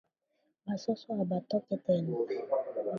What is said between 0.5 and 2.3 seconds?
Ba soso abatoke tena